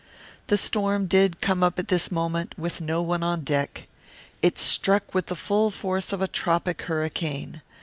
[0.47, 3.85] The storm did come up at this moment, with no one on deck.
[4.41, 7.61] It struck with the full force of a tropic hurricane.